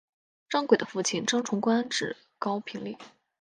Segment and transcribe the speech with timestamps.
[0.49, 2.97] 张轨的父亲张崇官至高平令。